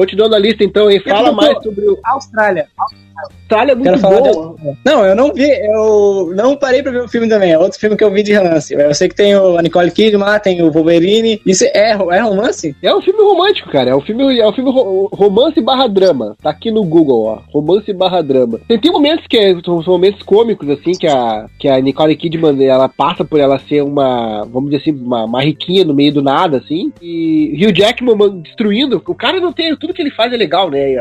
[0.00, 0.98] Continuando a lista, então, hein?
[0.98, 1.98] Fala mais sobre o.
[2.02, 2.70] Austrália.
[2.78, 3.09] Austrália
[3.50, 4.54] é muito Quero falar bom.
[4.56, 4.78] de...
[4.84, 7.52] Não, eu não vi, eu não parei pra ver o filme também.
[7.52, 8.72] É outro filme que eu vi de relance.
[8.72, 11.40] Eu sei que tem o a Nicole Kidman, tem o Wolverine.
[11.44, 12.74] Isso é, é romance?
[12.82, 13.90] É um filme romântico, cara.
[13.90, 16.36] É um filme, é um filme ro- romance barra drama.
[16.42, 17.38] Tá aqui no Google, ó.
[17.52, 18.60] Romance barra drama.
[18.68, 22.64] Tem, tem momentos que é, são momentos cômicos, assim, que a, que a Nicole Kidman,
[22.64, 26.22] ela passa por ela ser uma, vamos dizer assim, uma, uma riquinha no meio do
[26.22, 26.92] nada, assim.
[27.02, 29.02] E Hugh Jackman man, destruindo.
[29.06, 29.74] O cara não tem...
[29.76, 30.94] Tudo que ele faz é legal, né?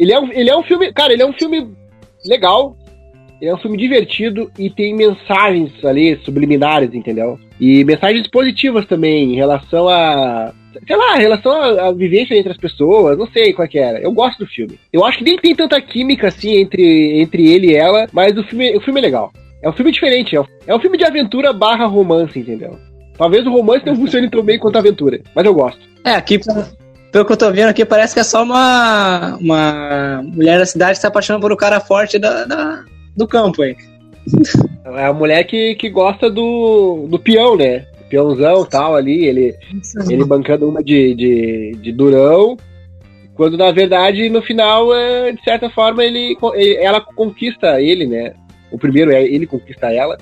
[0.00, 0.92] Ele é, um, ele é um filme...
[0.92, 1.68] Cara, ele é um filme
[2.24, 2.76] legal.
[3.40, 7.38] Ele é um filme divertido e tem mensagens ali subliminares, entendeu?
[7.58, 10.52] E mensagens positivas também em relação a.
[10.86, 13.98] Sei lá, em relação à, vivência entre as pessoas, não sei qual que era.
[13.98, 14.78] Eu gosto do filme.
[14.92, 18.44] Eu acho que nem tem tanta química assim entre, entre ele e ela, mas o
[18.44, 19.32] filme, o filme é legal.
[19.62, 22.78] É um filme diferente, é um, é um filme de aventura barra romance, entendeu?
[23.16, 25.80] Talvez o romance não funcione tão bem quanto a aventura, mas eu gosto.
[26.04, 26.38] É, aqui,
[27.12, 30.92] pelo que eu tô vendo aqui, parece que é só uma, uma mulher da cidade
[30.94, 32.84] que se apaixona por um cara forte da, da-
[33.16, 33.76] do campo aí.
[34.96, 37.86] É a mulher que, que gosta do, do peão, né?
[38.08, 39.54] Peãozão tal ali, ele,
[40.12, 42.56] ele bancando uma de, de, de durão,
[43.34, 46.36] quando na verdade no final, é, de certa forma, ele-
[46.80, 48.32] ela conquista ele, né?
[48.70, 50.16] O primeiro é ele conquista ela.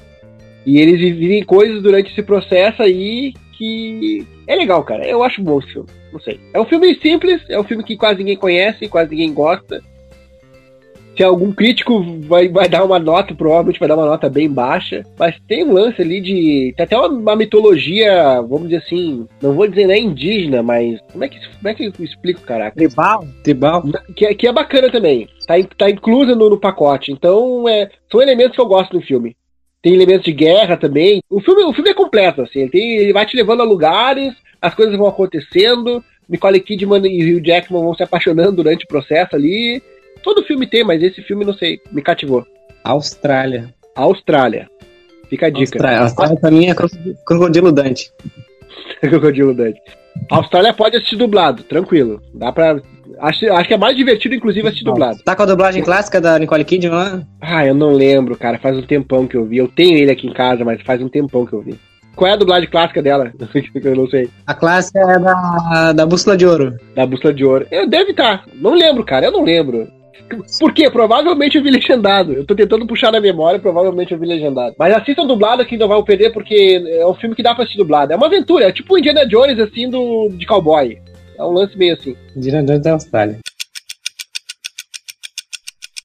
[0.66, 5.06] E eles vivem coisas durante esse processo aí que é legal, cara.
[5.06, 5.88] Eu acho bom esse filme.
[6.12, 6.40] Não sei.
[6.54, 9.82] É um filme simples, é um filme que quase ninguém conhece, quase ninguém gosta.
[11.16, 15.02] Se algum crítico vai, vai dar uma nota, provavelmente vai dar uma nota bem baixa.
[15.18, 16.72] Mas tem um lance ali de.
[16.76, 19.26] Tem até uma, uma mitologia, vamos dizer assim.
[19.42, 21.00] Não vou dizer nem indígena, mas.
[21.10, 22.76] Como é que, como é que eu explico, caraca?
[22.76, 23.26] Tribal?
[23.42, 23.82] Tribal?
[24.14, 25.28] Que, é- que é bacana também.
[25.44, 27.10] Tá, tá inclusa no, no pacote.
[27.10, 29.34] Então, é, são elementos que eu gosto do filme.
[29.82, 31.22] Tem elementos de guerra também.
[31.30, 32.60] O filme, o filme é completo, assim.
[32.62, 36.02] Ele, tem- ele vai te levando a lugares, as coisas vão acontecendo.
[36.28, 39.82] Nicole Kidman e Hugh Jackman vão se apaixonando durante o processo ali.
[40.22, 42.44] Todo filme tem, mas esse filme, não sei, me cativou.
[42.84, 43.72] Austrália.
[43.94, 44.68] Austrália.
[45.30, 45.60] Fica a dica.
[45.76, 46.74] Austrália, Austrália pra mim é
[47.24, 48.10] crocodilo- Dante.
[49.00, 49.80] Crocodilo Dante.
[50.30, 52.20] Austrália pode assistir dublado, tranquilo.
[52.34, 52.80] Dá pra.
[53.20, 55.18] Acho, acho que é mais divertido, inclusive, assistir dublado.
[55.24, 57.22] Tá com a dublagem clássica da Nicole Kidman lá?
[57.40, 58.58] Ah, eu não lembro, cara.
[58.58, 59.58] Faz um tempão que eu vi.
[59.58, 61.78] Eu tenho ele aqui em casa, mas faz um tempão que eu vi.
[62.14, 63.32] Qual é a dublagem clássica dela?
[63.74, 64.28] eu não sei.
[64.46, 66.76] A clássica é da, da Bússola de Ouro.
[66.94, 67.66] Da Bússola de Ouro.
[67.70, 68.44] Eu deve estar.
[68.54, 69.26] Não lembro, cara.
[69.26, 69.86] Eu não lembro.
[70.58, 70.90] Por quê?
[70.90, 72.32] Provavelmente eu vi legendado.
[72.32, 74.74] Eu tô tentando puxar na memória, provavelmente eu vi legendado.
[74.78, 77.78] Mas assistam dublado que não vai perder, porque é um filme que dá pra assistir
[77.78, 78.12] dublado.
[78.12, 80.98] É uma aventura, é tipo o Indiana Jones, assim, do, de cowboy.
[81.38, 82.16] É um lance meio assim.
[82.34, 83.38] Jones da Austrália.